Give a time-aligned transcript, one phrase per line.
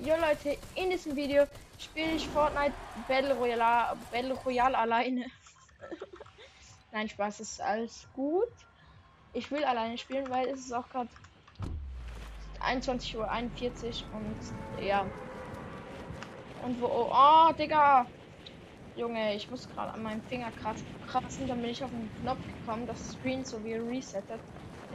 [0.00, 1.44] Jo Leute, in diesem Video
[1.76, 2.72] spiele ich Fortnite
[3.08, 5.26] Battle Royale, Battle Royale alleine.
[6.92, 8.48] Nein, Spaß, ist alles gut.
[9.32, 11.08] Ich will alleine spielen, weil es ist auch gerade
[12.60, 13.28] 21.41 Uhr
[14.14, 15.04] und ja.
[16.64, 16.86] Und wo.
[16.86, 18.06] Oh, oh, Digga!
[18.94, 20.52] Junge, ich muss gerade an meinem Finger
[21.08, 24.40] kratzen, dann bin ich auf den Knopf gekommen, das Screen so wie resettet.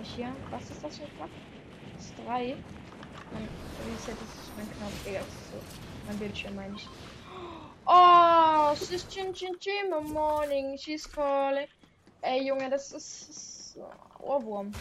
[0.02, 0.34] Ich hier.
[0.50, 1.32] Was ist das für ein Knopf?
[1.94, 2.56] Das ist 3.
[3.34, 3.48] Mein
[3.96, 4.08] ist
[4.56, 5.08] mein Knopf.
[5.08, 5.60] Egal, so.
[6.08, 6.88] Mein Bildschirm meine ich.
[7.86, 10.78] Oh, she's chin chin chin morning.
[10.78, 11.68] She's calling.
[12.22, 13.78] Ey, Junge, das ist, ist
[14.20, 14.72] Ohrwurm.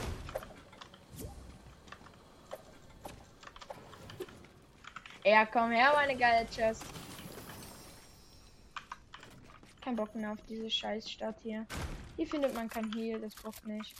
[5.24, 6.84] Ja, komm her, meine geile Chest.
[9.80, 11.66] Kein Bock mehr auf diese Scheißstadt hier.
[12.16, 13.94] Hier findet man kein Heal, das braucht nicht.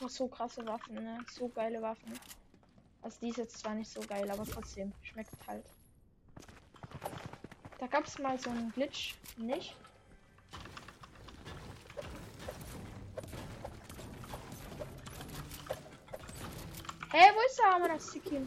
[0.00, 1.18] Oh, so krasse Waffen, ne?
[1.28, 2.12] So geile Waffen.
[3.02, 5.64] Also die ist jetzt zwar nicht so geil, aber trotzdem schmeckt halt.
[7.78, 9.76] Da gab es mal so einen Glitch, nicht?
[17.10, 18.46] Hey, wo ist der arme Sikim?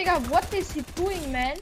[0.00, 1.58] Digga, what is he doing, man?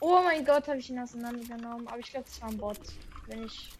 [0.00, 1.88] Oh mein Gott, habe ich ihn auseinandergenommen.
[1.88, 2.78] Aber ich glaube, es war ein Bot.
[3.26, 3.70] Wenn ich.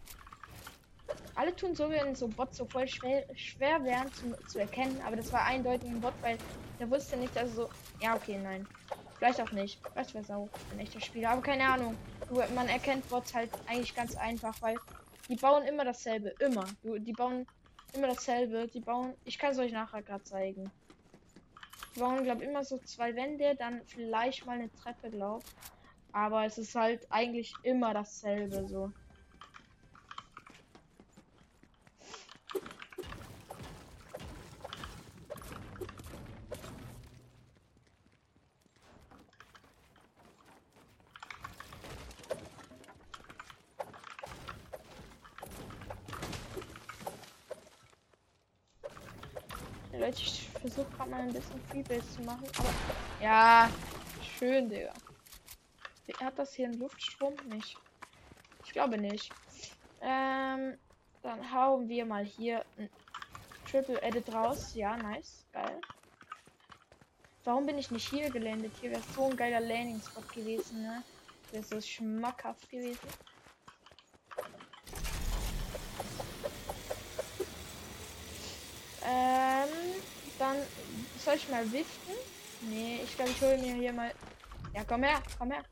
[1.35, 4.99] Alle tun so, wenn so Bots so voll schwer, schwer wären zu, zu erkennen.
[5.05, 6.39] Aber das war eindeutig ein Bot, weil
[6.79, 7.69] der wusste nicht, dass so.
[8.01, 8.67] Ja, okay, nein.
[9.19, 9.79] Vielleicht auch nicht.
[9.93, 11.29] Das wäre auch ein echter Spieler.
[11.29, 11.95] Aber keine Ahnung.
[12.55, 14.77] Man erkennt Bots halt eigentlich ganz einfach, weil
[15.29, 16.29] die bauen immer dasselbe.
[16.39, 16.65] Immer.
[16.81, 17.45] Die bauen
[17.93, 18.67] immer dasselbe.
[18.67, 19.13] Die bauen.
[19.25, 20.71] Ich kann es euch nachher gerade zeigen.
[21.93, 25.45] Wir bauen, glaube immer so zwei Wände, dann vielleicht mal eine Treppe, glaube
[26.11, 28.91] Aber es ist halt eigentlich immer dasselbe so.
[50.03, 52.73] Leute, ich versuche gerade mal ein bisschen Freebase zu machen, aber
[53.21, 53.69] ja,
[54.37, 54.93] schön, Digga.
[56.19, 57.33] Hat das hier einen Luftstrom?
[57.49, 57.77] Nicht.
[58.65, 59.31] Ich glaube nicht.
[60.01, 60.77] Ähm,
[61.21, 62.89] dann hauen wir mal hier ein
[63.69, 64.73] Triple Edit raus.
[64.75, 65.45] Ja, nice.
[65.53, 65.79] Geil.
[67.45, 68.71] Warum bin ich nicht hier gelandet?
[68.79, 71.03] Hier wäre so ein geiler Landing-Spot gewesen, ne?
[71.51, 72.99] Wäre so schmackhaft gewesen.
[79.05, 79.69] Ähm,
[80.39, 80.57] dann
[81.23, 82.13] soll ich mal wiften?
[82.61, 84.11] Nee, ich glaube, ich hole mir hier mal.
[84.73, 85.63] Ja, komm her, komm her.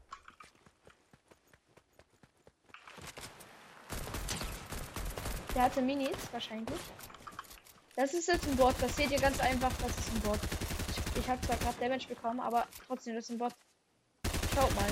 [5.53, 6.79] Der hatte Minis wahrscheinlich.
[7.95, 8.75] Das ist jetzt ein Bot.
[8.79, 9.71] Das seht ihr ganz einfach.
[9.81, 10.39] Das ist ein Bot.
[10.89, 13.53] Ich, ich habe zwar gerade Damage bekommen, aber trotzdem, das ist ein Bot.
[14.55, 14.89] Schaut mal.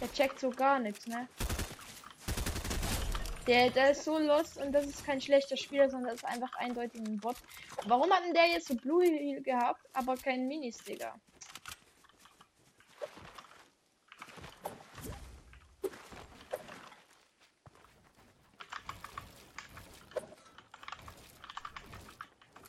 [0.00, 1.28] Der checkt so gar nichts, ne?
[3.46, 6.54] Der, der ist so lost und das ist kein schlechter Spieler, sondern das ist einfach
[6.54, 7.36] eindeutig ein Bot.
[7.86, 11.14] Warum hat denn der jetzt so Blue Heal gehabt, aber kein Minis, Digga?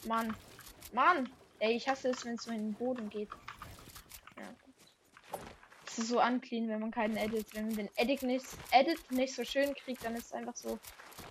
[0.05, 0.35] Mann.
[0.91, 1.29] Mann!
[1.59, 3.29] Ey, ich hasse es, wenn es so in den Boden geht.
[5.95, 7.53] Ist so unclean, wenn man keinen Edit.
[7.53, 10.79] Wenn man den Edit nicht, Edit nicht so schön kriegt, dann ist es einfach so.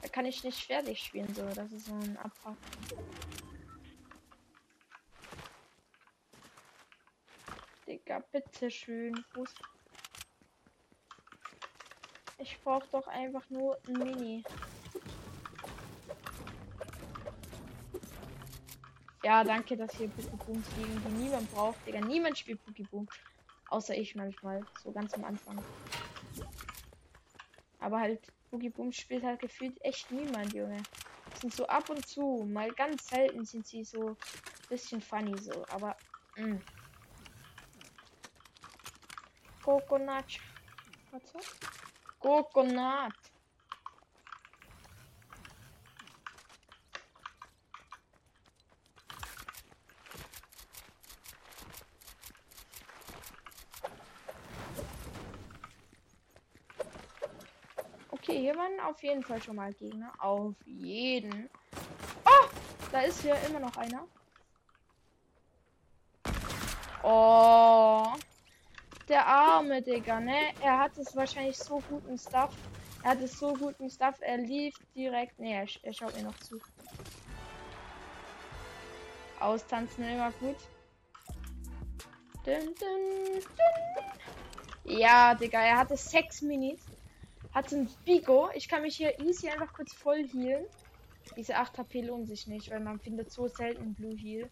[0.02, 1.34] Da kann ich nicht fertig spielen.
[1.34, 2.56] So, das ist so ein Abfuck.
[7.88, 9.24] Digga, bitteschön.
[9.34, 9.50] Fuß.
[12.38, 14.44] Ich brauche doch einfach nur ein Mini.
[19.24, 21.84] Ja, danke, dass hier Pokébooms liegen, die niemand braucht.
[21.86, 23.08] Digga, niemand spielt Pokéboom.
[23.72, 25.58] Außer ich manchmal, so ganz am Anfang.
[27.78, 28.20] Aber halt,
[28.50, 30.82] Boogie Boom spielt halt gefühlt echt niemand, Junge.
[31.40, 34.14] Sind so ab und zu, mal ganz selten sind sie so
[34.68, 35.96] bisschen funny so, aber
[36.36, 36.48] mh.
[36.48, 36.60] Mm.
[39.64, 40.38] Coconut.
[41.10, 41.22] Was?
[42.18, 43.14] Coconut.
[58.32, 60.10] Okay, hier waren auf jeden Fall schon mal Gegner.
[60.18, 61.50] Auf jeden.
[62.24, 62.48] Oh!
[62.90, 64.06] Da ist hier immer noch einer.
[67.02, 68.06] Oh.
[69.06, 70.54] Der arme Digga, ne?
[70.62, 72.54] Er hat es wahrscheinlich so guten Stuff.
[73.02, 74.14] Er hat es so guten Stuff.
[74.22, 75.38] Er lief direkt.
[75.38, 76.58] Ne, er, er schaut mir noch zu.
[79.40, 80.56] Austanzen immer gut.
[82.46, 84.98] Dun, dun, dun.
[84.98, 86.91] Ja, Digga, er hatte 6 Minuten.
[87.54, 88.50] Hat ein Bigo.
[88.54, 90.66] Ich kann mich hier easy einfach kurz voll healen.
[91.36, 94.50] Diese 8 HP lohnen sich nicht, weil man findet so selten Blue Heal.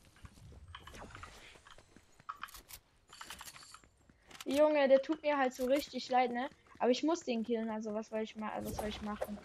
[4.44, 6.48] Junge, der tut mir halt so richtig leid, ne?
[6.78, 9.38] Aber ich muss den killen, also was soll ich mal, was soll ich machen?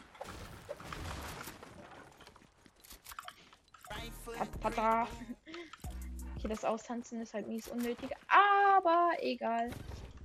[4.61, 5.07] Pata.
[6.37, 9.69] Okay, das Austanzen ist halt mies unnötig, aber egal.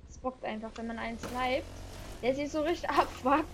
[0.09, 1.63] Es bockt einfach, wenn man einen sniped.
[2.21, 3.45] Der sich so richtig abfuckt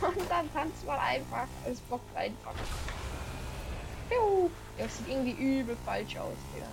[0.00, 1.46] und dann tanzt man einfach.
[1.66, 2.54] Es bockt einfach.
[4.78, 6.66] Das sieht irgendwie übel falsch aus, Digga.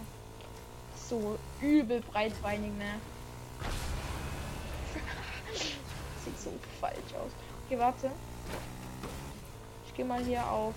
[0.96, 3.00] So übel breitbeinig, ne?
[6.25, 7.31] sieht so falsch aus.
[7.66, 8.12] Okay, warte.
[9.88, 10.74] Ich gehe mal hier auf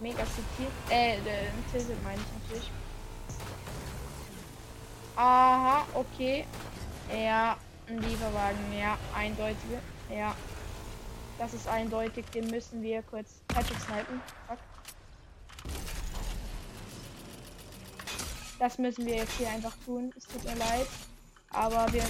[0.00, 0.68] Mega City.
[0.90, 1.16] Äh,
[1.72, 2.70] Tilted meine ich natürlich.
[5.16, 6.46] Aha, okay.
[7.10, 7.56] Ja,
[7.88, 8.78] ein Lieferwagen.
[8.78, 9.56] Ja, eindeutig.
[10.10, 10.34] Ja.
[11.38, 12.24] Das ist eindeutig.
[12.34, 14.20] Den müssen wir kurz Patrick snipen.
[14.46, 14.58] Fuck.
[18.58, 20.12] Das müssen wir jetzt hier einfach tun.
[20.16, 20.86] Es tut mir leid.
[21.50, 22.02] Aber wir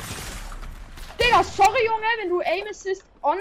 [1.21, 3.39] Digga, sorry, Junge, wenn du Aim Assist on.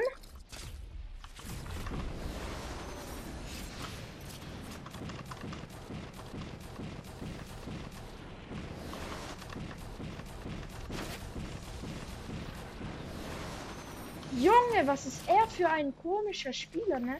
[14.75, 17.17] Junge, was ist er für ein komischer Spieler, ne?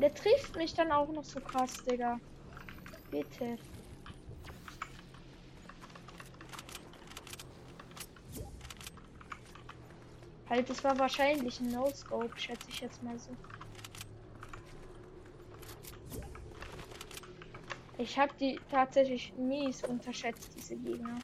[0.00, 2.20] Der trifft mich dann auch noch so krass, Digga.
[3.10, 3.58] Bitte.
[10.48, 13.30] Halt, das war wahrscheinlich ein No-Scope, schätze ich jetzt mal so.
[17.98, 21.18] Ich habe die tatsächlich mies unterschätzt, diese Gegner.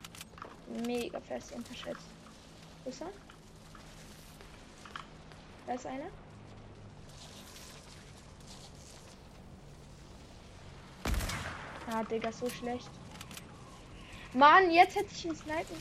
[0.86, 2.06] Mega fest unterschätzt.
[2.86, 3.12] Ist er?
[5.66, 6.06] Da ist einer.
[11.90, 12.88] Ah, Digga, so schlecht.
[14.32, 15.76] Mann, jetzt hätte ich ihn snipen.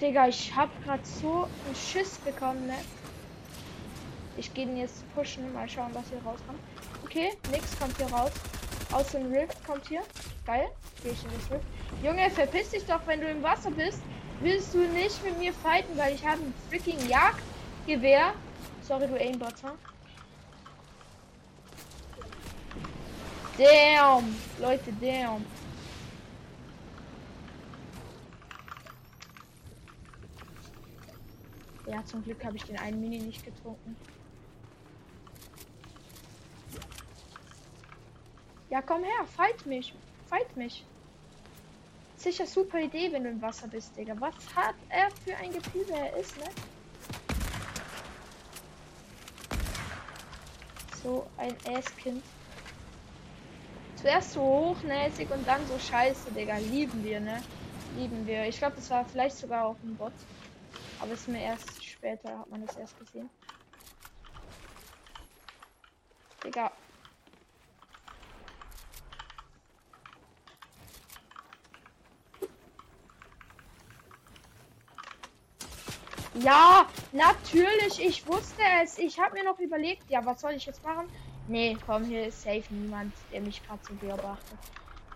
[0.00, 2.76] Digga, ich hab grad so einen Schiss bekommen, ne?
[4.36, 6.58] Ich gehe den jetzt pushen, mal schauen, was hier rauskommt.
[7.04, 8.30] Okay, nix kommt hier raus.
[8.92, 10.02] Aus dem Rift kommt hier.
[10.46, 10.68] Geil.
[11.02, 11.66] Geh ich in das Rift.
[12.02, 14.00] Junge, verpiss dich doch, wenn du im Wasser bist.
[14.40, 17.08] Willst du nicht mit mir fighten, weil ich habe ein freaking
[17.86, 18.34] Jagdgewehr.
[18.82, 19.76] Sorry, du Aimbotter.
[23.56, 24.36] Damn.
[24.60, 25.44] Leute, damn.
[31.86, 33.96] Ja, zum Glück habe ich den einen Mini nicht getrunken.
[38.68, 39.92] Ja, komm her, fight mich.
[40.28, 40.84] Fight mich.
[42.16, 44.14] Sicher super Idee, wenn du im Wasser bist, Digga.
[44.20, 46.44] Was hat er für ein Gefühl, wer er ist, ne?
[51.02, 52.22] So ein Ass-Kind.
[53.96, 56.56] Zuerst so hochnäsig und dann so scheiße, Digga.
[56.58, 57.42] Lieben wir, ne?
[57.96, 58.46] Lieben wir.
[58.46, 60.12] Ich glaube, das war vielleicht sogar auch ein Bot.
[61.00, 63.28] Aber es ist mir erst später hat man das erst gesehen.
[66.44, 66.72] Digga.
[76.34, 78.98] Ja, natürlich, ich wusste es.
[78.98, 81.08] Ich habe mir noch überlegt, ja, was soll ich jetzt machen?
[81.48, 84.58] Nee, komm, hier ist safe niemand, der mich gerade so beobachtet.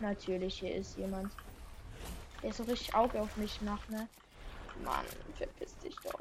[0.00, 1.33] Natürlich, hier ist jemand.
[2.42, 4.09] Der so richtig Auge auf mich macht, ne?
[4.85, 5.04] Mann,
[5.37, 6.21] verpiss dich doch.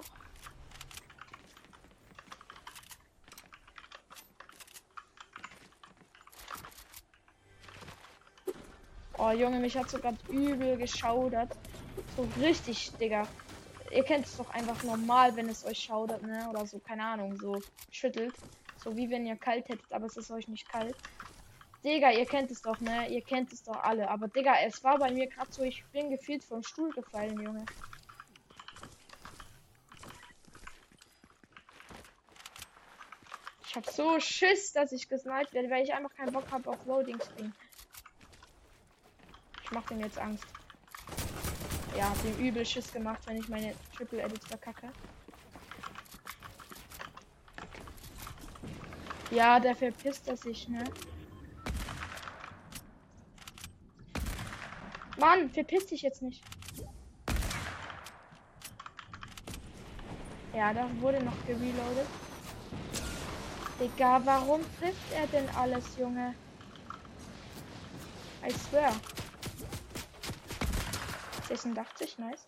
[9.17, 11.55] Oh Junge, mich hat sogar übel geschaudert.
[12.15, 13.27] So richtig, Digga.
[13.93, 16.47] Ihr kennt es doch einfach normal, wenn es euch schaudert, ne?
[16.49, 18.33] Oder so, keine Ahnung, so schüttelt.
[18.83, 20.95] So wie wenn ihr kalt hättet, aber es ist euch nicht kalt.
[21.83, 23.09] Digga, ihr kennt es doch, ne?
[23.09, 24.09] Ihr kennt es doch alle.
[24.09, 27.65] Aber Digga, es war bei mir gerade so, ich bin gefühlt vom Stuhl gefallen, Junge.
[33.65, 36.85] Ich hab so Schiss, dass ich gesniped werde, weil ich einfach keinen Bock habe auf
[36.85, 37.53] Loading Screen
[39.73, 40.45] macht ihm jetzt Angst.
[41.97, 44.89] Ja, hab ihm übel Schiss gemacht, wenn ich meine Triple Edits verkacke.
[49.29, 50.83] Ja, der verpisst er sich, ne?
[55.17, 56.43] Mann, verpiss dich jetzt nicht.
[60.53, 62.07] Ja, da wurde noch gereloadet.
[63.79, 66.35] Digga, warum trifft er denn alles, Junge?
[68.45, 68.93] I swear.
[71.55, 72.47] 86, nice.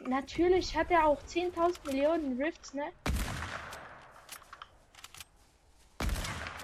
[0.00, 2.92] Natürlich hat er auch 10.000 Millionen Rifts, ne?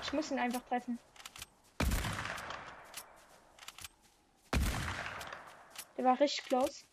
[0.02, 0.98] Ich muss ihn einfach treffen.
[5.96, 6.84] Der war richtig close.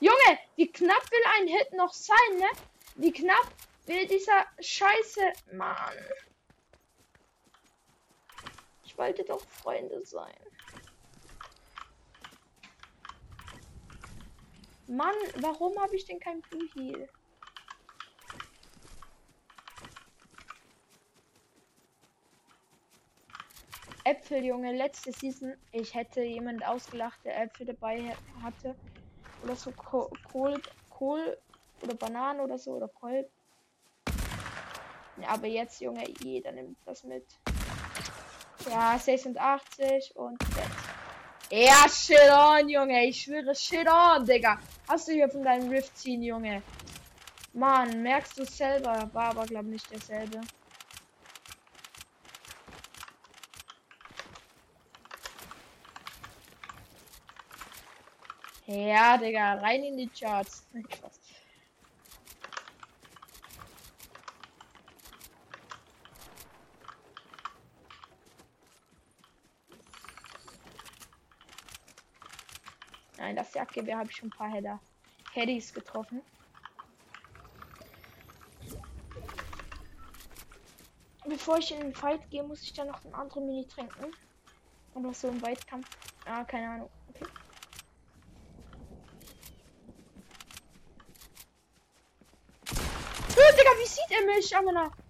[0.00, 2.48] Junge, wie knapp will ein Hit noch sein, ne?
[2.96, 3.46] Wie knapp
[3.86, 5.32] will dieser Scheiße.
[5.52, 5.96] Mann.
[9.02, 10.32] Ich wollte doch Freunde sein.
[14.86, 17.08] Mann, warum habe ich denn kein Blue Heal?
[24.04, 25.56] Äpfel, Junge, letzte Season.
[25.72, 28.76] Ich hätte jemand ausgelacht, der Äpfel dabei hatte.
[29.42, 31.38] Oder so Kohl, Kohl
[31.82, 33.28] oder Bananen oder so oder Kohl.
[35.20, 37.26] Ja, aber jetzt, Junge, jeder nimmt das mit.
[38.70, 40.92] Ja, 86 und jetzt.
[41.50, 43.04] Ja, shit on, Junge.
[43.06, 44.58] Ich schwöre, shit on, Digga.
[44.88, 46.62] Hast du hier von deinem Rift ziehen, Junge?
[47.52, 49.10] Mann, merkst du selber?
[49.12, 50.40] War aber, glaub nicht derselbe.
[58.66, 60.66] Ja, Digga, rein in die Charts.
[73.22, 74.80] Nein, das Jagdgewehr habe ich schon ein paar Header.
[75.32, 76.22] Headies getroffen.
[81.24, 84.06] Bevor ich in den Fight gehe, muss ich dann noch ein andere Mini trinken.
[84.94, 85.88] Oder so im Weitkampf.
[86.24, 86.90] Ah, keine Ahnung.
[87.10, 87.26] Okay.
[93.78, 94.56] wie sieht er mich?
[94.56, 95.01] Aber nach.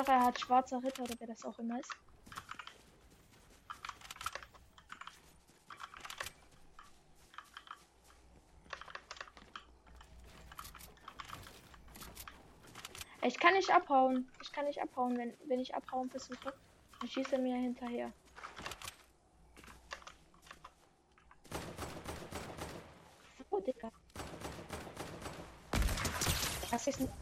[0.00, 1.92] Hauptsache er hat schwarzer Ritter oder wer das auch immer ist.
[13.22, 14.26] Ich kann nicht abhauen.
[14.40, 16.54] Ich kann nicht abhauen, wenn, wenn ich abhauen versuche.
[17.00, 18.10] Dann schießt er mir hinterher.
[23.50, 23.92] Oh, Digga.
[26.70, 27.12] Das ist nicht.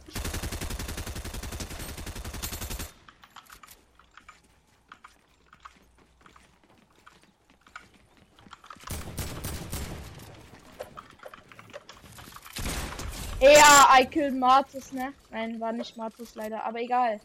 [14.04, 15.12] Killed Martus, ne?
[15.30, 17.20] Nein, war nicht Martus leider, aber egal.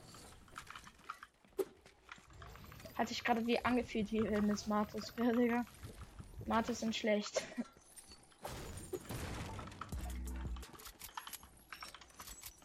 [2.96, 5.66] Hat sich gerade wie angefühlt, wie es Martus wäre, Digga.
[6.46, 7.44] Martus sind schlecht.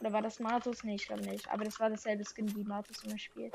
[0.01, 0.85] Oder war das Martus?
[0.85, 1.51] Nee, ich glaube nicht.
[1.51, 3.55] Aber das war dasselbe Skin, wie Martus immer spielt.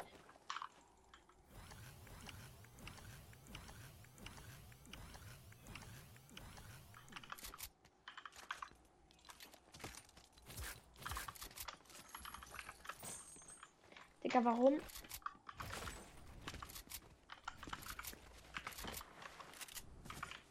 [14.43, 14.81] Warum?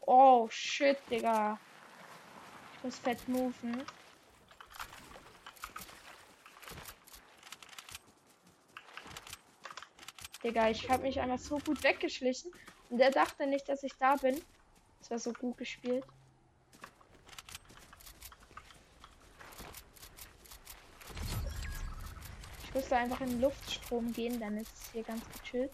[0.01, 1.59] Oh, shit, Digga.
[2.75, 3.83] Ich muss fett moven.
[10.43, 12.51] Digga, ich habe mich einfach so gut weggeschlichen.
[12.89, 14.41] Und der dachte nicht, dass ich da bin.
[15.01, 16.05] Das war so gut gespielt.
[22.73, 25.71] Ich müsste einfach in den Luftstrom gehen, dann ist es hier ganz gechillt.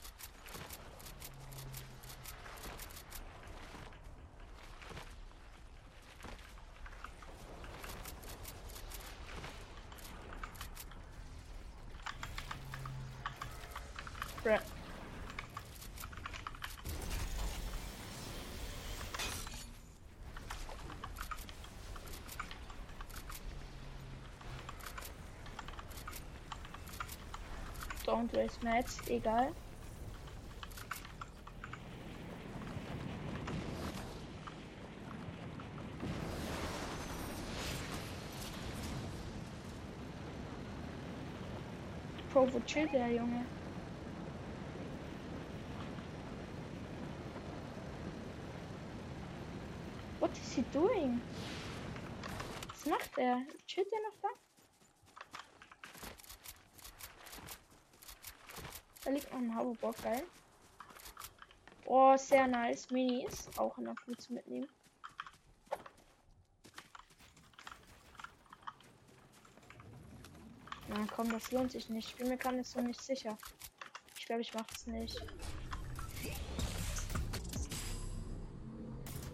[28.19, 29.53] Don't waste Mats, egal.
[42.33, 43.47] Pro, wo chillt der Junge?
[50.19, 51.21] What is he doing?
[52.69, 53.43] Was macht er?
[53.69, 54.48] Chillt er noch da?
[59.09, 60.23] Da liegt noch ein Hoverboard, geil.
[61.87, 62.91] Oh, sehr nice.
[62.91, 64.69] Minis, auch noch gut zu mitnehmen.
[70.89, 72.11] Na komm, das lohnt sich nicht.
[72.11, 73.39] Ich bin mir gar nicht so nicht sicher.
[74.19, 75.19] Ich glaube, ich mache es nicht.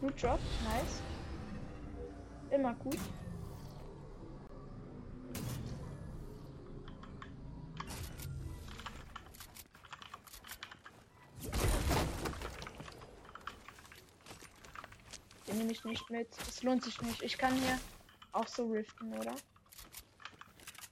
[0.00, 1.02] Gut Drop, nice.
[2.52, 3.00] Immer gut.
[15.54, 16.28] Nehme ich nicht mit.
[16.38, 17.22] Das lohnt sich nicht.
[17.22, 17.78] Ich kann hier
[18.32, 19.34] auch so riften, oder?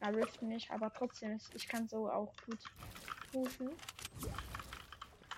[0.00, 2.58] Na, riften nicht, aber trotzdem, ich kann so auch gut
[3.34, 3.70] rufen.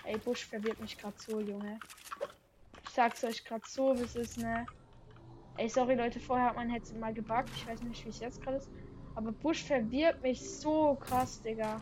[0.04, 1.78] Ey, Busch verwirrt mich gerade so, Junge.
[2.85, 4.66] Ich sag's euch gerade so, wie es ist, ne?
[5.57, 7.50] Ey, sorry Leute, vorher hat mein Headset mal gebuggt.
[7.57, 8.69] Ich weiß nicht, wie es jetzt gerade ist.
[9.14, 11.81] Aber Busch verwirrt mich so krass, Digga.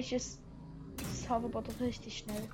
[0.00, 0.40] Eigentlich ist
[0.96, 2.48] das Hoverboard richtig schnell.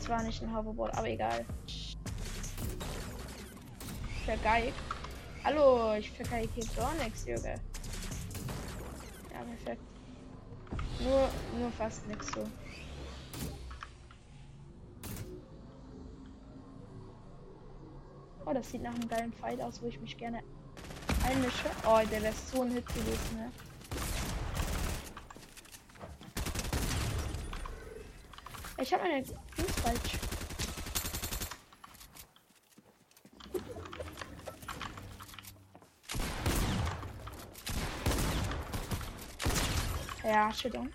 [0.00, 1.44] Zwar nicht ein Hoverboard, aber egal.
[4.24, 4.74] Vergeigt.
[5.44, 7.60] Hallo, ich vergeige hier gar nichts, Junge.
[9.30, 9.82] Ja, perfekt.
[10.98, 12.44] Nur, nur fast nichts so.
[18.44, 20.42] Oh, das sieht nach einem geilen Fight aus, wo ich mich gerne
[21.24, 21.70] einmische.
[21.86, 23.52] Oh, der lässt so einen Hit gewesen, ne?
[28.82, 30.18] Ich habe meine Dings falsch.
[40.24, 40.88] Ja, Entschuldigung.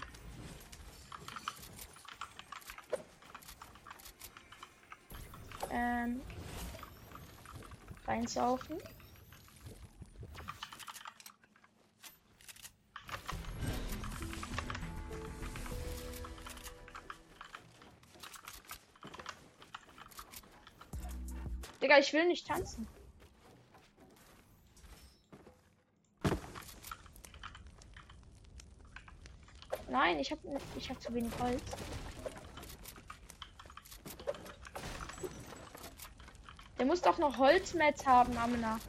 [5.72, 6.22] Ähm,
[8.06, 8.78] reinsaufen.
[21.98, 22.88] Digga, ich will nicht tanzen.
[29.90, 30.42] Nein, ich habe
[30.78, 31.64] ich hab zu wenig Holz.
[36.78, 38.80] Der muss doch noch Holzmetz haben, Amina.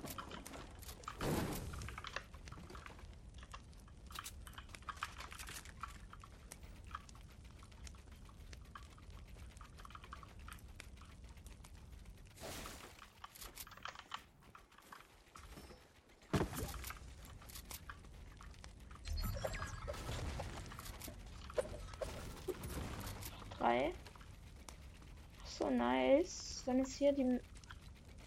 [26.68, 27.38] So ist hier die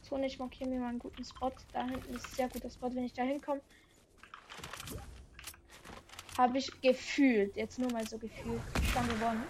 [0.04, 0.28] Zone.
[0.28, 1.52] Ich markiere mir mal einen guten Spot.
[1.74, 2.94] Da hinten ist ein sehr guter Spot.
[2.94, 3.62] Wenn ich da hinkomme,
[6.38, 8.62] habe ich gefühlt, jetzt nur mal so gefühlt,
[8.94, 9.44] schon gewonnen.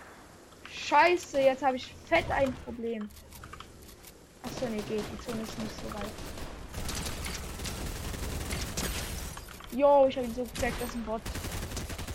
[0.69, 3.09] Scheiße, jetzt habe ich fett ein Problem.
[4.43, 5.03] Achso, ne, geht.
[5.11, 6.11] Die Zone ist nicht so weit.
[9.73, 11.21] Jo, ich habe ihn so gecheckt, das ist ein Bot.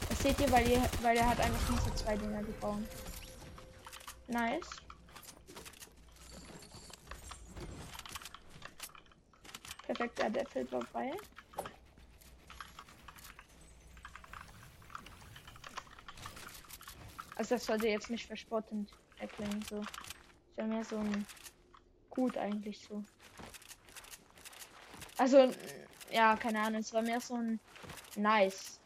[0.09, 2.83] Das seht ihr, weil, ihr, weil er hat einfach nur so zwei Dinger gebaut.
[4.29, 4.86] Nice.
[9.87, 11.13] Perfekt, ja, der Feld vorbei.
[17.37, 19.81] Also das sollte jetzt nicht verspottend erklingen, so.
[19.81, 21.27] Ist ja mehr so ein
[22.11, 23.05] gut eigentlich so.
[25.19, 25.53] Also,
[26.11, 27.61] ja, keine Ahnung, es war mehr so ein
[28.17, 28.81] nice.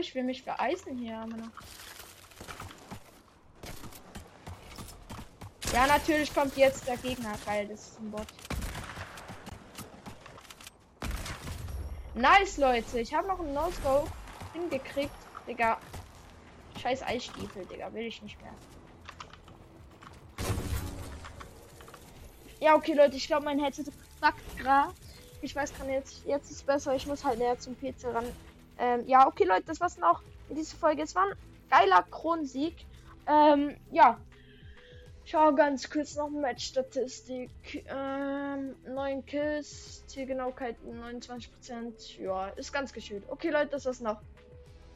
[0.00, 1.52] Ich will mich vereisen hier, Mann.
[5.72, 7.34] Ja, natürlich kommt jetzt der Gegner.
[7.44, 8.26] Geil, das ist ein Bot.
[12.14, 13.00] Nice, Leute.
[13.00, 14.10] Ich habe noch einen No-Scope
[14.52, 15.14] hingekriegt.
[15.46, 15.78] Digga.
[16.80, 17.92] Scheiß Eisstiefel, Digga.
[17.92, 18.52] Will ich nicht mehr.
[22.60, 23.16] Ja, okay, Leute.
[23.16, 23.84] Ich glaube, mein Headset
[24.20, 24.92] backt gerade.
[25.42, 26.24] Ich weiß kann jetzt.
[26.26, 26.94] Jetzt ist besser.
[26.96, 28.26] Ich muss halt näher zum PC ran.
[28.78, 31.02] Ähm, ja, okay, Leute, das war's noch in dieser Folge.
[31.02, 31.36] Es war ein
[31.70, 32.74] geiler Kronsieg.
[33.26, 34.18] Ähm, ja.
[35.24, 37.50] Schau ganz kurz noch Match-Statistik.
[37.88, 42.22] Ähm, 9 Kills, Zielgenauigkeit 29%.
[42.22, 43.28] Ja, ist ganz geschüttet.
[43.28, 44.22] Okay, Leute, das war's noch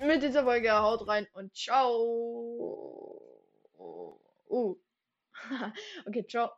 [0.01, 0.73] mit dieser Folge.
[0.73, 3.21] Haut rein und ciao.
[4.49, 4.77] Oh.
[6.07, 6.51] okay, ciao.